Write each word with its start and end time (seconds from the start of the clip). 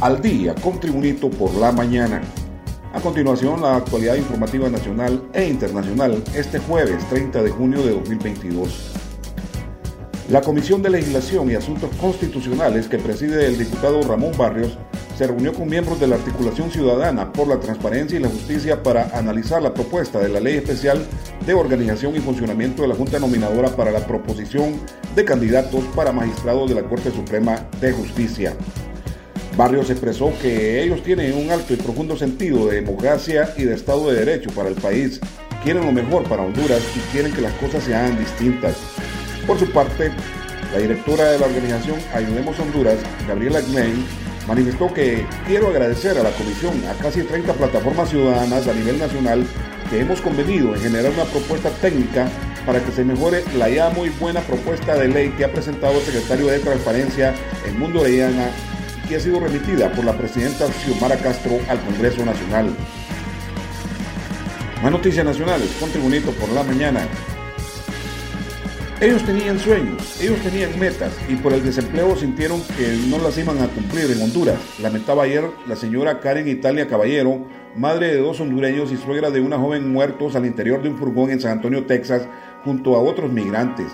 al 0.00 0.20
día 0.20 0.54
con 0.54 0.78
Tribunito 0.78 1.30
por 1.30 1.54
la 1.54 1.72
mañana. 1.72 2.20
A 2.92 3.00
continuación, 3.00 3.62
la 3.62 3.76
actualidad 3.76 4.16
informativa 4.16 4.68
nacional 4.68 5.28
e 5.32 5.46
internacional 5.46 6.22
este 6.34 6.58
jueves 6.58 7.06
30 7.08 7.42
de 7.42 7.50
junio 7.50 7.82
de 7.82 7.92
2022. 7.92 8.92
La 10.30 10.40
Comisión 10.40 10.82
de 10.82 10.90
Legislación 10.90 11.50
y 11.50 11.54
Asuntos 11.54 11.90
Constitucionales 12.00 12.88
que 12.88 12.98
preside 12.98 13.46
el 13.46 13.58
diputado 13.58 14.02
Ramón 14.02 14.32
Barrios 14.36 14.76
se 15.16 15.26
reunió 15.26 15.54
con 15.54 15.68
miembros 15.68 15.98
de 15.98 16.08
la 16.08 16.16
Articulación 16.16 16.70
Ciudadana 16.70 17.32
por 17.32 17.48
la 17.48 17.58
Transparencia 17.58 18.18
y 18.18 18.22
la 18.22 18.28
Justicia 18.28 18.82
para 18.82 19.16
analizar 19.16 19.62
la 19.62 19.72
propuesta 19.72 20.18
de 20.18 20.28
la 20.28 20.40
Ley 20.40 20.56
Especial 20.56 21.06
de 21.46 21.54
Organización 21.54 22.14
y 22.16 22.20
Funcionamiento 22.20 22.82
de 22.82 22.88
la 22.88 22.94
Junta 22.94 23.18
Nominadora 23.18 23.70
para 23.70 23.90
la 23.92 24.06
proposición 24.06 24.78
de 25.14 25.24
candidatos 25.24 25.84
para 25.94 26.12
magistrados 26.12 26.68
de 26.68 26.74
la 26.74 26.82
Corte 26.82 27.10
Suprema 27.10 27.66
de 27.80 27.92
Justicia. 27.92 28.54
Barrios 29.56 29.88
expresó 29.88 30.34
que 30.42 30.82
ellos 30.82 31.02
tienen 31.02 31.32
un 31.34 31.50
alto 31.50 31.72
y 31.72 31.76
profundo 31.76 32.14
sentido 32.14 32.66
de 32.66 32.82
democracia 32.82 33.54
y 33.56 33.64
de 33.64 33.74
Estado 33.74 34.10
de 34.10 34.24
Derecho 34.24 34.50
para 34.50 34.68
el 34.68 34.74
país, 34.74 35.18
quieren 35.64 35.86
lo 35.86 35.92
mejor 35.92 36.24
para 36.24 36.42
Honduras 36.42 36.82
y 36.94 36.98
quieren 37.10 37.32
que 37.32 37.40
las 37.40 37.54
cosas 37.54 37.82
se 37.84 37.94
hagan 37.94 38.18
distintas. 38.18 38.76
Por 39.46 39.58
su 39.58 39.70
parte, 39.70 40.12
la 40.74 40.78
directora 40.78 41.30
de 41.30 41.38
la 41.38 41.46
organización 41.46 41.96
Ayudemos 42.12 42.58
Honduras, 42.60 42.98
Gabriela 43.26 43.62
Glein, 43.62 44.04
manifestó 44.46 44.92
que 44.92 45.24
quiero 45.46 45.68
agradecer 45.68 46.18
a 46.18 46.22
la 46.22 46.30
Comisión, 46.32 46.74
a 46.90 47.02
casi 47.02 47.22
30 47.22 47.54
plataformas 47.54 48.10
ciudadanas 48.10 48.68
a 48.68 48.74
nivel 48.74 48.98
nacional 48.98 49.46
que 49.88 50.00
hemos 50.00 50.20
convenido 50.20 50.74
en 50.74 50.82
generar 50.82 51.12
una 51.12 51.24
propuesta 51.24 51.70
técnica 51.80 52.28
para 52.66 52.84
que 52.84 52.92
se 52.92 53.04
mejore 53.04 53.42
la 53.56 53.70
ya 53.70 53.88
muy 53.88 54.10
buena 54.10 54.40
propuesta 54.40 54.96
de 54.96 55.08
ley 55.08 55.30
que 55.30 55.46
ha 55.46 55.52
presentado 55.52 55.94
el 55.94 56.04
secretario 56.04 56.48
de 56.48 56.58
Transparencia, 56.58 57.34
el 57.66 57.74
Mundo 57.74 58.00
Orellana, 58.00 58.50
que 59.08 59.16
ha 59.16 59.20
sido 59.20 59.40
remitida 59.40 59.90
por 59.92 60.04
la 60.04 60.16
presidenta 60.16 60.66
Xiomara 60.70 61.16
Castro 61.16 61.58
al 61.68 61.80
Congreso 61.80 62.24
Nacional. 62.24 62.74
Más 64.82 64.92
noticias 64.92 65.24
nacionales, 65.24 65.68
con 65.80 65.90
Tribunito 65.90 66.32
por 66.32 66.50
la 66.50 66.62
mañana. 66.62 67.00
Ellos 69.00 69.22
tenían 69.24 69.58
sueños, 69.58 70.20
ellos 70.22 70.38
tenían 70.40 70.78
metas 70.78 71.12
y 71.28 71.36
por 71.36 71.52
el 71.52 71.62
desempleo 71.62 72.16
sintieron 72.16 72.62
que 72.78 72.96
no 73.08 73.18
las 73.18 73.36
iban 73.36 73.60
a 73.60 73.68
cumplir 73.68 74.10
en 74.10 74.22
Honduras. 74.22 74.58
Lamentaba 74.80 75.24
ayer 75.24 75.44
la 75.68 75.76
señora 75.76 76.20
Karen 76.20 76.48
Italia 76.48 76.86
Caballero, 76.86 77.46
madre 77.76 78.08
de 78.08 78.20
dos 78.20 78.40
hondureños 78.40 78.90
y 78.92 78.96
suegra 78.96 79.30
de 79.30 79.40
una 79.40 79.58
joven 79.58 79.92
muertos 79.92 80.34
al 80.34 80.46
interior 80.46 80.82
de 80.82 80.88
un 80.88 80.96
furgón 80.96 81.30
en 81.30 81.40
San 81.40 81.52
Antonio, 81.52 81.84
Texas, 81.84 82.26
junto 82.64 82.96
a 82.96 83.00
otros 83.00 83.30
migrantes. 83.30 83.86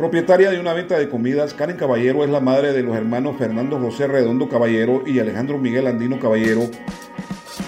Propietaria 0.00 0.50
de 0.50 0.58
una 0.58 0.72
venta 0.72 0.96
de 0.96 1.10
comidas, 1.10 1.52
Karen 1.52 1.76
Caballero 1.76 2.24
es 2.24 2.30
la 2.30 2.40
madre 2.40 2.72
de 2.72 2.82
los 2.82 2.96
hermanos 2.96 3.36
Fernando 3.36 3.78
José 3.78 4.06
Redondo 4.06 4.48
Caballero 4.48 5.02
y 5.04 5.18
Alejandro 5.18 5.58
Miguel 5.58 5.86
Andino 5.86 6.18
Caballero, 6.18 6.62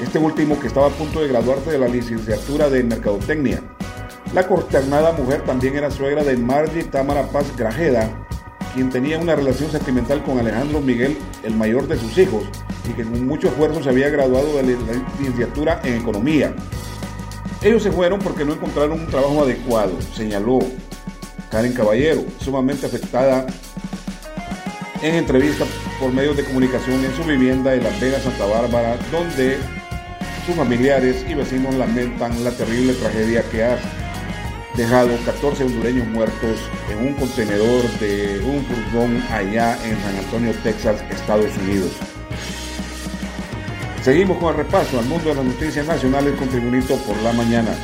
este 0.02 0.19
último 0.19 0.58
que 0.58 0.69
estaba 0.69 0.86
a 0.86 0.91
punto 0.92 1.20
de 1.20 1.28
graduarse 1.28 1.72
de 1.72 1.78
la 1.78 1.88
licenciatura 1.88 2.70
de 2.70 2.84
Mercadotecnia. 2.84 3.62
La 4.33 4.48
consternada 4.48 5.12
mujer 5.12 5.44
también 5.44 5.77
era 5.77 5.91
suegra 5.91 6.25
de 6.25 6.38
Margie 6.38 6.84
Tamara 6.84 7.25
Paz 7.25 7.55
Grajeda, 7.55 8.08
quien 8.72 8.88
tenía 8.88 9.19
una 9.19 9.36
relación 9.36 9.70
sentimental 9.70 10.25
con 10.25 10.38
Alejandro 10.38 10.80
Miguel, 10.80 11.19
el 11.42 11.55
mayor 11.55 11.86
de 11.86 11.98
sus 11.98 12.16
hijos, 12.16 12.44
y 12.88 12.94
que 12.94 13.03
con 13.03 13.27
mucho 13.27 13.48
esfuerzo 13.48 13.83
se 13.83 13.91
había 13.91 14.08
graduado 14.08 14.56
de 14.56 14.62
la 14.62 14.70
licenciatura 15.19 15.83
en 15.84 16.00
economía. 16.00 16.55
Ellos 17.60 17.83
se 17.83 17.92
fueron 17.92 18.20
porque 18.20 18.47
no 18.47 18.55
encontraron 18.55 19.00
un 19.00 19.06
trabajo 19.08 19.42
adecuado, 19.42 20.00
señaló 20.14 20.60
Karen 21.53 21.75
Caballero, 21.75 22.25
sumamente 22.41 22.86
afectada 22.86 23.47
en 25.03 25.17
entrevista 25.17 25.67
por 26.00 26.11
medios 26.11 26.34
de 26.34 26.44
comunicación 26.44 27.05
en 27.05 27.14
su 27.14 27.25
vivienda 27.25 27.75
en 27.75 27.84
Las 27.84 28.00
Vegas, 28.00 28.22
Santa 28.22 28.47
Bárbara, 28.47 28.97
donde 29.12 29.59
sus 30.47 30.54
familiares 30.54 31.26
y 31.28 31.34
vecinos 31.34 31.75
lamentan 31.75 32.43
la 32.43 32.53
terrible 32.53 32.94
tragedia 32.94 33.43
que 33.50 33.65
ha 33.65 33.78
dejado 34.78 35.10
14 35.26 35.65
hondureños 35.65 36.06
muertos 36.09 36.59
en 36.91 37.06
un 37.06 37.12
contenedor 37.15 37.82
de 38.00 38.41
un 38.47 38.65
furgón 38.65 39.22
allá 39.31 39.76
en 39.84 40.00
San 40.00 40.16
Antonio, 40.16 40.55
Texas, 40.62 41.05
Estados 41.10 41.55
Unidos. 41.59 41.91
Seguimos 44.03 44.38
con 44.38 44.49
el 44.49 44.56
repaso 44.56 44.99
al 44.99 45.05
mundo 45.05 45.28
de 45.28 45.34
las 45.34 45.44
noticias 45.44 45.87
nacionales 45.87 46.34
con 46.37 46.49
Tribunito 46.49 46.97
por 46.97 47.16
la 47.19 47.34
mañana. 47.34 47.76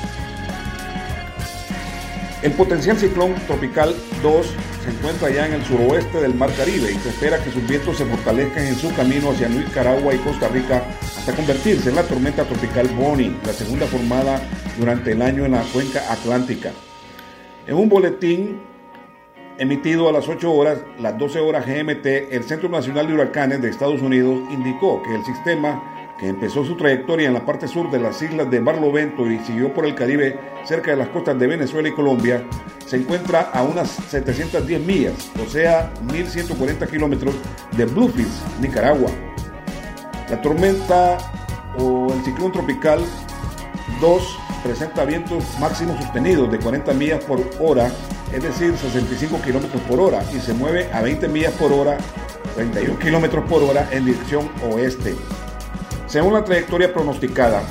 El 2.41 2.53
potencial 2.53 2.97
ciclón 2.97 3.35
tropical 3.49 3.93
2 4.23 4.47
se 4.85 4.91
encuentra 4.91 5.29
ya 5.29 5.47
en 5.47 5.55
el 5.55 5.65
suroeste 5.65 6.21
del 6.21 6.35
Mar 6.35 6.53
Caribe 6.57 6.93
y 6.93 6.95
se 6.99 7.09
espera 7.09 7.43
que 7.43 7.51
sus 7.51 7.67
vientos 7.67 7.99
se 7.99 8.07
fortalezcan 8.07 8.65
en 8.65 8.77
su 8.77 8.95
camino 8.95 9.33
hacia 9.33 9.49
Nicaragua 9.49 10.15
y 10.15 10.19
Costa 10.19 10.47
Rica 10.47 10.85
hasta 11.03 11.35
convertirse 11.35 11.89
en 11.89 11.97
la 11.97 12.05
tormenta 12.05 12.45
tropical 12.45 12.87
Bonnie, 12.97 13.37
la 13.45 13.53
segunda 13.53 13.87
formada 13.87 14.41
durante 14.79 15.13
el 15.13 15.23
año 15.23 15.47
en 15.47 15.53
la 15.53 15.63
cuenca 15.73 16.13
atlántica. 16.13 16.71
En 17.67 17.75
un 17.75 17.89
boletín 17.89 18.61
emitido 19.59 20.09
a 20.09 20.13
las 20.13 20.29
8 20.29 20.53
horas, 20.53 20.79
las 21.01 21.19
12 21.19 21.41
horas 21.41 21.67
GMT, 21.67 22.07
el 22.07 22.45
Centro 22.45 22.69
Nacional 22.69 23.09
de 23.09 23.15
Huracanes 23.15 23.61
de 23.61 23.69
Estados 23.69 24.01
Unidos 24.01 24.39
indicó 24.53 25.03
que 25.03 25.13
el 25.13 25.25
sistema 25.25 25.98
que 26.19 26.29
empezó 26.29 26.65
su 26.65 26.77
trayectoria 26.77 27.29
en 27.29 27.35
la 27.35 27.47
parte 27.47 27.69
sur 27.69 27.91
de 27.91 28.01
las 28.01 28.21
islas 28.21 28.51
de 28.51 28.61
Barlovento 28.61 29.31
y 29.31 29.39
siguió 29.39 29.73
por 29.73 29.87
el 29.87 29.95
Caribe 29.95 30.39
cerca 30.65 30.91
de 30.91 30.97
las 30.97 31.09
costas 31.09 31.39
de 31.39 31.47
Venezuela 31.47 31.89
y 31.89 31.93
Colombia, 31.93 32.45
se 32.85 32.97
encuentra 32.97 33.51
a 33.53 33.63
unas 33.63 33.89
710 33.89 34.81
millas, 34.81 35.31
o 35.41 35.49
sea, 35.49 35.93
1.140 36.09 36.89
kilómetros 36.89 37.35
de 37.77 37.85
Bluefields, 37.85 38.43
Nicaragua. 38.61 39.11
La 40.29 40.41
tormenta 40.43 41.19
o 41.79 42.13
el 42.13 42.25
ciclón 42.25 42.51
tropical 42.53 43.01
2 44.01 44.39
presenta 44.65 45.05
vientos 45.05 45.45
máximos 45.61 46.03
sostenidos 46.03 46.51
de 46.51 46.59
40 46.59 46.93
millas 46.95 47.25
por 47.25 47.41
hora, 47.61 47.91
es 48.33 48.43
decir, 48.43 48.77
65 48.77 49.41
kilómetros 49.43 49.81
por 49.83 50.01
hora, 50.01 50.23
y 50.35 50.41
se 50.41 50.53
mueve 50.53 50.93
a 50.93 51.01
20 51.01 51.29
millas 51.29 51.53
por 51.55 51.73
hora, 51.73 51.97
31 52.57 52.99
kilómetros 52.99 53.49
por 53.49 53.63
hora 53.63 53.89
en 53.93 54.05
dirección 54.05 54.51
oeste. 54.71 55.15
Según 56.09 56.33
la 56.33 56.43
trayectoria 56.43 56.93
pronosticada, 56.93 57.63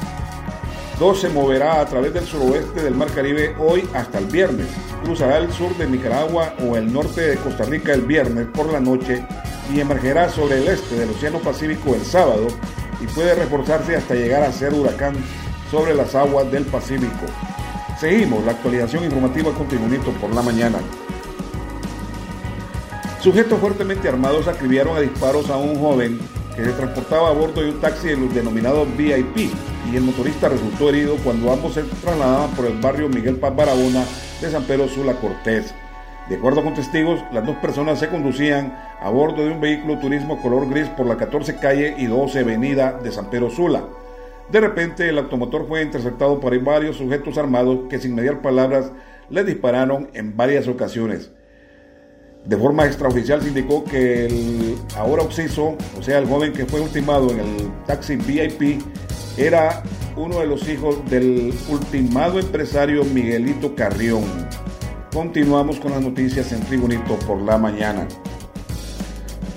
2 0.99 1.21
se 1.21 1.29
moverá 1.29 1.81
a 1.81 1.85
través 1.87 2.13
del 2.13 2.25
suroeste 2.25 2.83
del 2.83 2.93
Mar 2.93 3.07
Caribe 3.11 3.55
hoy 3.57 3.89
hasta 3.95 4.19
el 4.19 4.25
viernes. 4.25 4.67
Cruzará 5.03 5.37
el 5.37 5.51
sur 5.51 5.75
de 5.75 5.87
Nicaragua 5.87 6.53
o 6.63 6.77
el 6.77 6.93
norte 6.93 7.21
de 7.21 7.37
Costa 7.37 7.63
Rica 7.65 7.93
el 7.93 8.01
viernes 8.01 8.45
por 8.53 8.71
la 8.71 8.79
noche 8.79 9.25
y 9.73 9.79
emergerá 9.79 10.29
sobre 10.29 10.59
el 10.59 10.67
este 10.67 10.95
del 10.95 11.09
Océano 11.09 11.39
Pacífico 11.39 11.95
el 11.95 12.05
sábado 12.05 12.47
y 13.01 13.07
puede 13.07 13.33
reforzarse 13.33 13.95
hasta 13.95 14.13
llegar 14.13 14.43
a 14.43 14.51
ser 14.51 14.71
huracán 14.73 15.15
sobre 15.71 15.95
las 15.95 16.13
aguas 16.13 16.51
del 16.51 16.65
Pacífico. 16.65 17.25
Seguimos 17.99 18.45
la 18.45 18.51
actualización 18.51 19.03
informativa 19.03 19.51
con 19.51 19.67
Tribunito 19.67 20.11
por 20.11 20.33
la 20.35 20.43
mañana. 20.43 20.77
Sujetos 23.19 23.59
fuertemente 23.59 24.07
armados 24.07 24.47
acribillaron 24.47 24.95
a 24.95 25.01
disparos 25.01 25.49
a 25.49 25.57
un 25.57 25.79
joven 25.79 26.19
que 26.57 26.65
se 26.65 26.73
transportaba 26.73 27.29
a 27.29 27.33
bordo 27.33 27.61
de 27.61 27.69
un 27.69 27.79
taxi 27.79 28.07
de 28.07 28.17
los 28.17 28.33
denominados 28.33 28.87
VIP 28.97 29.51
y 29.91 29.95
el 29.95 30.01
motorista 30.01 30.49
resultó 30.49 30.89
herido 30.89 31.15
cuando 31.23 31.53
ambos 31.53 31.75
se 31.75 31.83
trasladaban 31.83 32.49
por 32.55 32.65
el 32.65 32.81
barrio 32.81 33.07
Miguel 33.07 33.35
Paz 33.35 33.55
Barahona 33.55 34.03
de 34.41 34.49
San 34.49 34.63
Pedro 34.63 34.87
Sula 34.87 35.13
Cortés. 35.13 35.75
De 36.27 36.35
acuerdo 36.37 36.63
con 36.63 36.73
testigos, 36.73 37.21
las 37.31 37.45
dos 37.45 37.57
personas 37.57 37.99
se 37.99 38.09
conducían 38.09 38.75
a 38.99 39.09
bordo 39.11 39.45
de 39.45 39.51
un 39.51 39.61
vehículo 39.61 39.99
turismo 39.99 40.41
color 40.41 40.67
gris 40.67 40.89
por 40.89 41.05
la 41.05 41.15
14 41.15 41.57
calle 41.57 41.93
y 41.95 42.07
12 42.07 42.39
avenida 42.39 42.99
de 43.03 43.11
San 43.11 43.29
Pedro 43.29 43.51
Sula. 43.51 43.83
De 44.51 44.59
repente, 44.59 45.07
el 45.07 45.19
automotor 45.19 45.67
fue 45.67 45.83
interceptado 45.83 46.39
por 46.39 46.57
varios 46.63 46.97
sujetos 46.97 47.37
armados 47.37 47.81
que 47.87 47.99
sin 47.99 48.15
mediar 48.15 48.41
palabras 48.41 48.91
le 49.29 49.43
dispararon 49.43 50.09
en 50.15 50.35
varias 50.35 50.67
ocasiones. 50.67 51.31
De 52.45 52.55
forma 52.55 52.85
extraoficial 52.85 53.41
se 53.41 53.49
indicó 53.49 53.83
que 53.83 54.25
el 54.25 54.77
ahora 54.95 55.23
occiso, 55.23 55.75
o 55.97 56.01
sea, 56.01 56.17
el 56.19 56.27
joven 56.27 56.53
que 56.53 56.65
fue 56.65 56.79
ultimado 56.79 57.29
en 57.31 57.39
el 57.39 57.71
taxi 57.85 58.15
VIP, 58.15 58.81
era 59.37 59.83
uno 60.15 60.39
de 60.39 60.47
los 60.47 60.67
hijos 60.67 60.97
del 61.09 61.53
ultimado 61.69 62.39
empresario 62.39 63.03
Miguelito 63.03 63.75
Carrión. 63.75 64.23
Continuamos 65.13 65.79
con 65.79 65.91
las 65.91 66.01
noticias 66.01 66.51
en 66.51 66.61
Tribunito 66.61 67.17
por 67.27 67.41
la 67.41 67.57
mañana. 67.57 68.07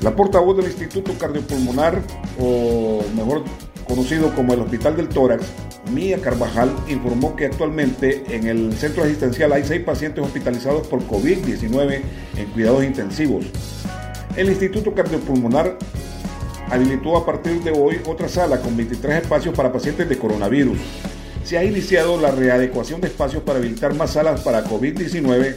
La 0.03 0.17
portavoz 0.17 0.57
del 0.57 0.67
Instituto 0.67 1.13
Cardiopulmonar, 1.19 2.01
o 2.41 3.03
mejor 3.15 3.45
conocido 3.87 4.35
como 4.35 4.55
el 4.55 4.61
Hospital 4.61 4.97
del 4.97 5.09
Tórax, 5.09 5.45
Mía 5.93 6.19
Carvajal, 6.21 6.75
informó 6.89 7.35
que 7.35 7.47
actualmente 7.47 8.25
en 8.29 8.47
el 8.47 8.73
centro 8.75 9.03
asistencial 9.03 9.53
hay 9.53 9.65
seis 9.65 9.83
pacientes 9.83 10.25
hospitalizados 10.25 10.87
por 10.87 11.01
COVID-19 11.07 12.01
en 12.37 12.47
cuidados 12.51 12.85
intensivos. 12.85 13.47
El 14.37 14.49
Instituto 14.49 14.95
Cardiopulmonar 14.95 15.77
habilitó 16.71 17.17
a 17.17 17.27
partir 17.27 17.63
de 17.63 17.73
hoy 17.73 18.01
otra 18.07 18.29
sala 18.29 18.61
con 18.61 18.77
23 18.77 19.23
espacios 19.23 19.55
para 19.55 19.73
pacientes 19.73 20.09
de 20.09 20.19
coronavirus. 20.19 20.79
Se 21.43 21.59
ha 21.59 21.65
iniciado 21.65 22.21
la 22.21 22.31
readecuación 22.31 23.01
de 23.01 23.09
espacios 23.09 23.43
para 23.43 23.59
habilitar 23.59 23.95
más 23.95 24.13
salas 24.13 24.43
para 24.43 24.65
COVID-19 24.65 25.57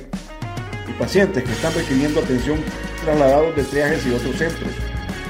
y 0.89 0.91
pacientes 0.99 1.43
que 1.43 1.51
están 1.51 1.73
requiriendo 1.75 2.21
atención 2.21 2.57
trasladados 3.03 3.55
de 3.55 3.63
triajes 3.63 4.05
y 4.07 4.11
otros 4.11 4.35
centros. 4.37 4.71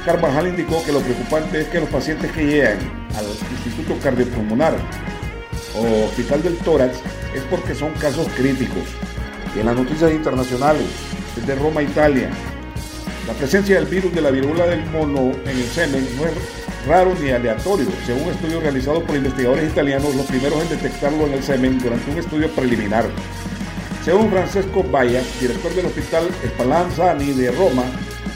Carvajal 0.06 0.48
indicó 0.48 0.84
que 0.86 0.92
lo 0.92 1.00
preocupante 1.02 1.62
es 1.62 1.68
que 1.68 1.80
los 1.80 1.90
pacientes 1.90 2.32
que 2.32 2.46
llegan 2.46 3.03
al 3.16 3.26
Instituto 3.26 4.00
Cardiopulmonar 4.02 4.76
o 5.76 6.06
Hospital 6.06 6.44
del 6.44 6.58
Tórax 6.58 6.98
es 7.34 7.42
porque 7.50 7.76
son 7.76 7.92
casos 7.94 8.28
críticos. 8.36 8.84
Y 9.56 9.60
en 9.60 9.68
las 9.68 9.76
noticias 9.76 10.12
internacionales, 10.12 10.86
desde 11.36 11.56
Roma, 11.56 11.82
Italia, 11.82 12.30
la 13.28 13.34
presencia 13.34 13.76
del 13.76 13.86
virus 13.86 14.14
de 14.14 14.22
la 14.22 14.32
viruela 14.32 14.66
del 14.66 14.86
mono 14.88 15.32
en 15.46 15.58
el 15.58 15.68
semen 15.68 16.08
no 16.18 16.26
es 16.26 16.34
raro 16.88 17.16
ni 17.22 17.32
aleatorio. 17.32 17.88
Según 18.06 18.32
estudios 18.32 18.62
realizados 18.64 19.04
por 19.04 19.16
investigadores 19.16 19.72
italianos, 19.72 20.16
los 20.16 20.26
primeros 20.26 20.62
en 20.62 20.70
detectarlo 20.70 21.28
en 21.28 21.34
el 21.34 21.44
semen 21.44 21.80
durante 21.80 22.12
un 22.12 22.18
estudio 22.18 22.50
preliminar. 22.50 23.06
Según 24.04 24.30
Francesco 24.30 24.84
Baya, 24.84 25.22
director 25.40 25.74
del 25.74 25.86
Hospital 25.86 26.28
Spallanzani 26.46 27.32
de 27.32 27.52
Roma, 27.52 27.84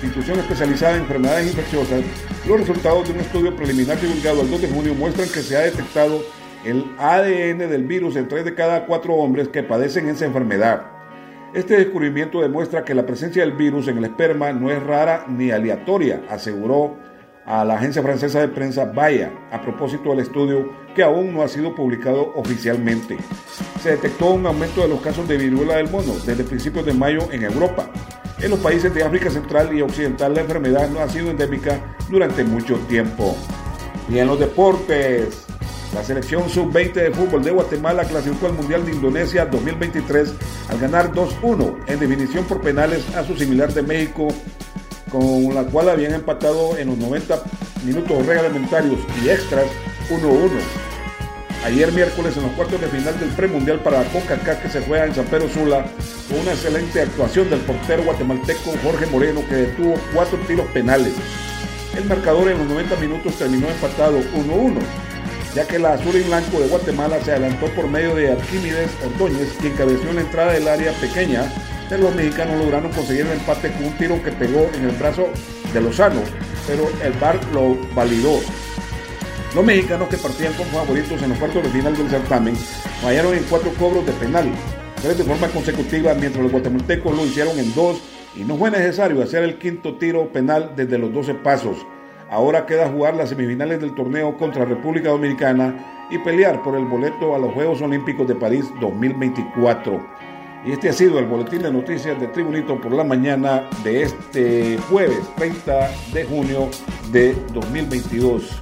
institución 0.01 0.39
especializada 0.39 0.95
en 0.95 1.01
enfermedades 1.01 1.47
infecciosas, 1.47 2.01
los 2.47 2.61
resultados 2.61 3.05
de 3.07 3.13
un 3.13 3.19
estudio 3.19 3.53
preliminar 3.55 3.99
divulgado 3.99 4.41
el 4.41 4.49
2 4.49 4.61
de 4.61 4.69
junio 4.69 4.95
muestran 4.95 5.27
que 5.27 5.41
se 5.41 5.57
ha 5.57 5.61
detectado 5.61 6.21
el 6.63 6.85
ADN 6.97 7.57
del 7.57 7.83
virus 7.83 8.15
en 8.15 8.29
3 8.29 8.45
de 8.45 8.55
cada 8.55 8.85
4 8.85 9.13
hombres 9.13 9.49
que 9.49 9.63
padecen 9.63 10.07
esa 10.07 10.25
enfermedad. 10.25 10.83
Este 11.53 11.77
descubrimiento 11.77 12.41
demuestra 12.41 12.85
que 12.85 12.93
la 12.93 13.05
presencia 13.05 13.41
del 13.41 13.51
virus 13.51 13.89
en 13.89 13.97
el 13.97 14.05
esperma 14.05 14.53
no 14.53 14.71
es 14.71 14.81
rara 14.81 15.25
ni 15.27 15.51
aleatoria, 15.51 16.21
aseguró 16.29 16.95
a 17.45 17.65
la 17.65 17.75
agencia 17.75 18.01
francesa 18.01 18.39
de 18.39 18.47
prensa 18.47 18.85
Vaya 18.85 19.31
a 19.51 19.61
propósito 19.61 20.11
del 20.11 20.19
estudio 20.19 20.71
que 20.95 21.03
aún 21.03 21.33
no 21.33 21.43
ha 21.43 21.49
sido 21.49 21.75
publicado 21.75 22.31
oficialmente. 22.35 23.17
Se 23.81 23.91
detectó 23.91 24.31
un 24.31 24.45
aumento 24.45 24.81
de 24.81 24.87
los 24.87 25.01
casos 25.01 25.27
de 25.27 25.37
viruela 25.37 25.77
del 25.77 25.89
mono 25.89 26.13
desde 26.25 26.45
principios 26.45 26.85
de 26.85 26.93
mayo 26.93 27.27
en 27.31 27.43
Europa. 27.43 27.89
En 28.39 28.51
los 28.51 28.59
países 28.59 28.93
de 28.93 29.03
África 29.03 29.31
Central 29.31 29.75
y 29.75 29.81
Occidental 29.81 30.33
la 30.35 30.41
enfermedad 30.41 30.89
no 30.89 30.99
ha 30.99 31.09
sido 31.09 31.31
endémica 31.31 31.79
durante 32.09 32.43
mucho 32.43 32.75
tiempo. 32.87 33.35
Y 34.09 34.19
en 34.19 34.27
los 34.27 34.39
deportes, 34.39 35.45
la 35.93 36.03
selección 36.03 36.47
sub-20 36.47 36.93
de 36.93 37.11
fútbol 37.11 37.43
de 37.43 37.51
Guatemala 37.51 38.03
clasificó 38.03 38.45
al 38.45 38.53
Mundial 38.53 38.85
de 38.85 38.91
Indonesia 38.91 39.45
2023 39.45 40.33
al 40.69 40.79
ganar 40.79 41.11
2-1 41.11 41.77
en 41.87 41.99
definición 41.99 42.45
por 42.45 42.61
penales 42.61 43.03
a 43.15 43.23
su 43.23 43.35
similar 43.35 43.73
de 43.73 43.81
México 43.81 44.27
con 45.09 45.55
la 45.55 45.63
cual 45.63 45.89
habían 45.89 46.13
empatado 46.13 46.77
en 46.77 46.87
los 46.87 46.97
90 46.97 47.41
minutos 47.85 48.25
reglamentarios 48.25 48.99
y 49.23 49.29
extras 49.29 49.65
1-1. 50.09 50.96
Ayer 51.65 51.91
miércoles 51.91 52.37
en 52.37 52.43
los 52.43 52.51
cuartos 52.53 52.79
de 52.79 52.87
final 52.87 53.19
del 53.19 53.29
premundial 53.29 53.79
para 53.79 54.03
CONCACAF 54.05 54.61
que 54.61 54.69
se 54.69 54.81
juega 54.81 55.05
en 55.05 55.15
San 55.15 55.25
Pedro 55.25 55.49
Sula, 55.49 55.85
con 56.29 56.39
una 56.39 56.51
excelente 56.51 57.01
actuación 57.01 57.49
del 57.49 57.59
portero 57.61 58.03
guatemalteco 58.03 58.73
Jorge 58.83 59.05
Moreno 59.07 59.41
que 59.49 59.55
detuvo 59.55 59.95
cuatro 60.13 60.37
tiros 60.47 60.67
penales. 60.67 61.13
El 61.97 62.05
marcador 62.05 62.49
en 62.49 62.59
los 62.59 62.67
90 62.67 62.95
minutos 62.97 63.35
terminó 63.35 63.67
empatado 63.67 64.19
1-1, 64.19 64.77
ya 65.55 65.67
que 65.67 65.79
la 65.79 65.93
azul 65.93 66.15
y 66.15 66.23
blanco 66.23 66.59
de 66.59 66.67
Guatemala 66.67 67.19
se 67.23 67.31
adelantó 67.31 67.65
por 67.67 67.87
medio 67.87 68.15
de 68.15 68.31
Arquímedes 68.31 68.91
Ordóñez, 69.03 69.53
quien 69.59 69.73
cabeció 69.73 70.13
la 70.13 70.21
entrada 70.21 70.53
del 70.53 70.67
área 70.67 70.91
pequeña 70.93 71.51
los 71.95 72.13
mexicanos 72.13 72.59
lograron 72.59 72.91
conseguir 72.91 73.25
el 73.25 73.33
empate 73.33 73.71
con 73.71 73.85
un 73.85 73.97
tiro 73.97 74.21
que 74.21 74.31
pegó 74.33 74.69
en 74.73 74.89
el 74.89 74.95
brazo 74.97 75.29
de 75.73 75.79
Lozano, 75.79 76.21
pero 76.67 76.89
el 77.01 77.13
VAR 77.13 77.39
lo 77.53 77.77
validó. 77.95 78.41
Los 79.57 79.65
mexicanos 79.65 80.07
que 80.09 80.17
partían 80.17 80.53
como 80.53 80.69
favoritos 80.69 81.19
en 81.23 81.29
los 81.29 81.39
cuartos 81.39 81.63
de 81.63 81.69
final 81.69 81.97
del 81.97 82.07
certamen 82.07 82.55
fallaron 83.01 83.33
en 83.33 83.43
cuatro 83.45 83.71
cobros 83.79 84.05
de 84.05 84.11
penal, 84.11 84.47
tres 85.01 85.17
de 85.17 85.23
forma 85.23 85.47
consecutiva, 85.47 86.13
mientras 86.13 86.43
los 86.43 86.51
guatemaltecos 86.51 87.17
lo 87.17 87.25
hicieron 87.25 87.57
en 87.57 87.73
dos 87.73 87.99
y 88.35 88.43
no 88.43 88.55
fue 88.55 88.69
necesario 88.69 89.23
hacer 89.23 89.41
el 89.41 89.57
quinto 89.57 89.95
tiro 89.95 90.31
penal 90.31 90.73
desde 90.75 90.99
los 90.99 91.11
12 91.11 91.33
pasos. 91.33 91.75
Ahora 92.29 92.67
queda 92.67 92.87
jugar 92.87 93.15
las 93.15 93.29
semifinales 93.29 93.81
del 93.81 93.95
torneo 93.95 94.37
contra 94.37 94.63
República 94.63 95.09
Dominicana 95.09 96.07
y 96.11 96.19
pelear 96.19 96.61
por 96.61 96.75
el 96.75 96.85
boleto 96.85 97.33
a 97.33 97.39
los 97.39 97.51
Juegos 97.55 97.81
Olímpicos 97.81 98.27
de 98.27 98.35
París 98.35 98.65
2024. 98.79 100.07
Y 100.67 100.73
este 100.73 100.89
ha 100.89 100.93
sido 100.93 101.17
el 101.17 101.25
boletín 101.25 101.63
de 101.63 101.71
noticias 101.71 102.21
de 102.21 102.27
Tribunito 102.27 102.79
por 102.79 102.91
la 102.91 103.03
mañana 103.03 103.67
de 103.83 104.03
este 104.03 104.77
jueves 104.87 105.17
30 105.35 105.89
de 106.13 106.25
junio 106.25 106.69
de 107.11 107.35
2022. 107.55 108.61